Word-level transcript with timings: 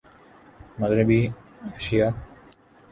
مغربی 0.79 1.21
ایشیا 1.73 2.07